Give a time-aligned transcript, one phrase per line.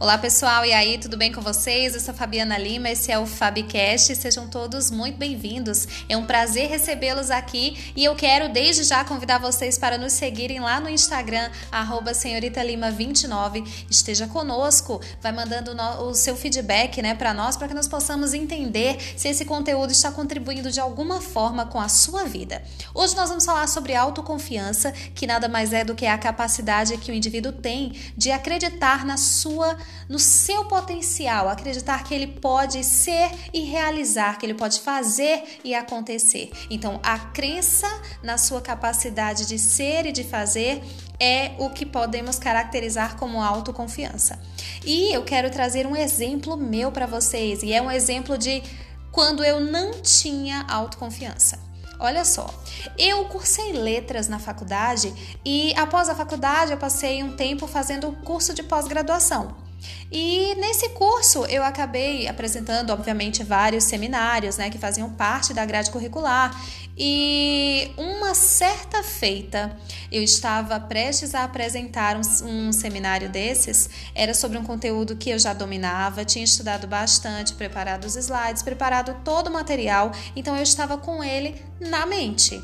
[0.00, 1.92] Olá pessoal, e aí, tudo bem com vocês?
[1.92, 5.88] Eu sou a Fabiana Lima, esse é o Fabcast, sejam todos muito bem-vindos.
[6.08, 10.60] É um prazer recebê-los aqui e eu quero desde já convidar vocês para nos seguirem
[10.60, 13.66] lá no Instagram, arroba senhoritalima29.
[13.90, 15.72] Esteja conosco, vai mandando
[16.04, 20.12] o seu feedback né, para nós, para que nós possamos entender se esse conteúdo está
[20.12, 22.62] contribuindo de alguma forma com a sua vida.
[22.94, 27.10] Hoje nós vamos falar sobre autoconfiança, que nada mais é do que a capacidade que
[27.10, 29.76] o indivíduo tem de acreditar na sua
[30.08, 35.74] no seu potencial, acreditar que ele pode ser e realizar, que ele pode fazer e
[35.74, 36.50] acontecer.
[36.70, 37.88] Então, a crença
[38.22, 40.82] na sua capacidade de ser e de fazer
[41.20, 44.40] é o que podemos caracterizar como autoconfiança.
[44.84, 48.62] E eu quero trazer um exemplo meu para vocês, e é um exemplo de
[49.10, 51.68] quando eu não tinha autoconfiança.
[52.00, 52.48] Olha só,
[52.96, 55.12] eu cursei letras na faculdade
[55.44, 59.67] e após a faculdade eu passei um tempo fazendo curso de pós-graduação.
[60.10, 65.90] E nesse curso eu acabei apresentando, obviamente, vários seminários, né, que faziam parte da grade
[65.90, 66.50] curricular.
[66.96, 69.76] E uma certa feita
[70.10, 73.88] eu estava prestes a apresentar um, um seminário desses.
[74.14, 79.14] Era sobre um conteúdo que eu já dominava, tinha estudado bastante, preparado os slides, preparado
[79.22, 82.60] todo o material, então eu estava com ele na mente.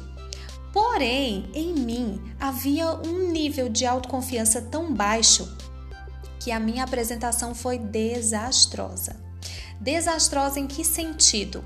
[0.72, 5.48] Porém, em mim havia um nível de autoconfiança tão baixo
[6.38, 9.16] que a minha apresentação foi desastrosa.
[9.80, 11.64] Desastrosa em que sentido?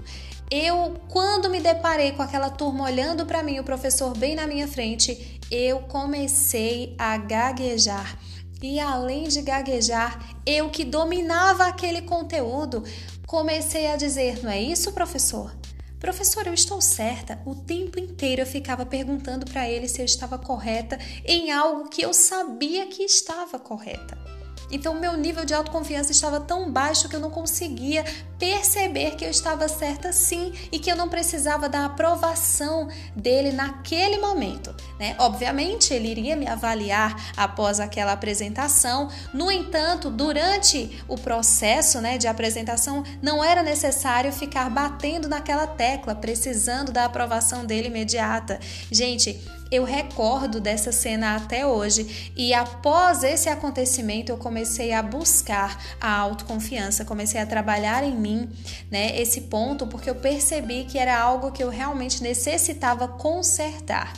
[0.51, 4.67] Eu, quando me deparei com aquela turma olhando para mim, o professor bem na minha
[4.67, 8.19] frente, eu comecei a gaguejar.
[8.63, 12.83] E além de gaguejar, eu que dominava aquele conteúdo,
[13.27, 15.55] comecei a dizer: Não é isso, professor?
[16.01, 17.41] Professor, eu estou certa.
[17.45, 22.03] O tempo inteiro eu ficava perguntando para ele se eu estava correta em algo que
[22.03, 24.18] eu sabia que estava correta.
[24.71, 28.05] Então, meu nível de autoconfiança estava tão baixo que eu não conseguia
[28.39, 34.19] perceber que eu estava certa sim e que eu não precisava da aprovação dele naquele
[34.19, 34.75] momento.
[34.99, 35.17] Né?
[35.19, 39.09] Obviamente, ele iria me avaliar após aquela apresentação.
[39.35, 46.15] No entanto, durante o processo né, de apresentação, não era necessário ficar batendo naquela tecla,
[46.15, 48.61] precisando da aprovação dele imediata.
[48.91, 49.41] Gente,
[49.71, 56.17] eu recordo dessa cena até hoje e após esse acontecimento eu comecei a buscar a
[56.17, 58.49] autoconfiança, comecei a trabalhar em mim,
[58.91, 64.13] né, esse ponto porque eu percebi que era algo que eu realmente necessitava consertar.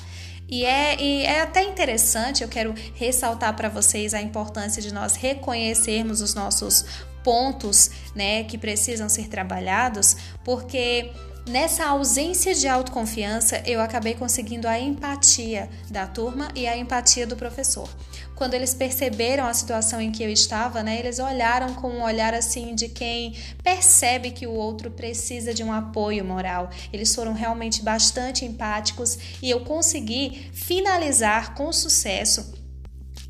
[0.49, 5.15] E é, e é até interessante, eu quero ressaltar para vocês a importância de nós
[5.15, 6.85] reconhecermos os nossos
[7.23, 11.13] pontos, né, que precisam ser trabalhados, porque
[11.49, 17.35] Nessa ausência de autoconfiança, eu acabei conseguindo a empatia da turma e a empatia do
[17.35, 17.89] professor.
[18.37, 22.35] Quando eles perceberam a situação em que eu estava, né, eles olharam com um olhar
[22.35, 26.71] assim de quem percebe que o outro precisa de um apoio moral.
[26.93, 32.60] Eles foram realmente bastante empáticos e eu consegui finalizar com sucesso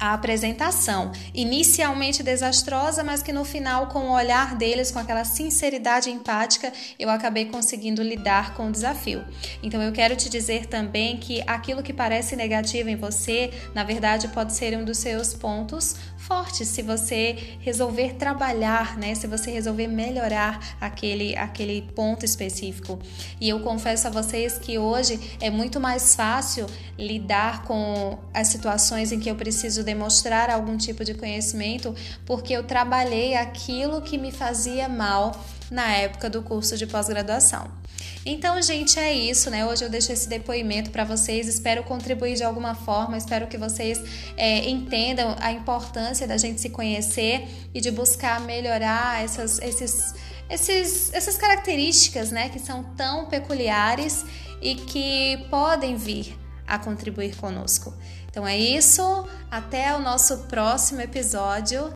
[0.01, 6.11] a apresentação, inicialmente desastrosa, mas que no final, com o olhar deles, com aquela sinceridade
[6.11, 9.23] empática, eu acabei conseguindo lidar com o desafio.
[9.63, 14.29] Então eu quero te dizer também que aquilo que parece negativo em você, na verdade,
[14.29, 15.97] pode ser um dos seus pontos
[16.31, 19.17] fortes se você resolver trabalhar, né?
[19.17, 23.01] Se você resolver melhorar aquele aquele ponto específico.
[23.41, 29.11] E eu confesso a vocês que hoje é muito mais fácil lidar com as situações
[29.11, 31.93] em que eu preciso demonstrar algum tipo de conhecimento,
[32.25, 35.33] porque eu trabalhei aquilo que me fazia mal
[35.69, 37.80] na época do curso de pós-graduação.
[38.25, 39.65] Então, gente, é isso, né?
[39.65, 41.49] Hoje eu deixo esse depoimento para vocês.
[41.49, 43.17] Espero contribuir de alguma forma.
[43.17, 43.99] Espero que vocês
[44.37, 50.15] é, entendam a importância da gente se conhecer e de buscar melhorar essas, esses,
[50.51, 52.51] esses, essas características, né?
[52.51, 54.25] Que são tão peculiares
[54.61, 57.95] e que podem vir a contribuir conosco.
[58.31, 59.27] Então é isso.
[59.51, 61.89] Até o nosso próximo episódio.